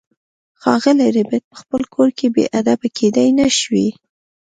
ښاغلی 0.61 1.07
ربیټ 1.17 1.43
په 1.51 1.55
خپل 1.61 1.81
کور 1.93 2.09
کې 2.17 2.27
بې 2.35 2.43
ادبه 2.59 2.87
کیدای 2.97 3.29
نشوای 3.39 3.89